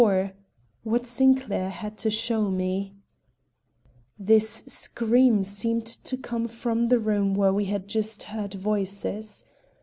[0.03, 0.31] IV
[0.81, 2.95] WHAT SINCLAIR HAD TO SHOW ME
[4.17, 9.45] This scream seemed to come from the room where we had just heard voices.